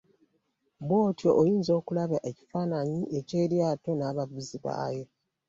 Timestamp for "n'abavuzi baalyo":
3.95-5.05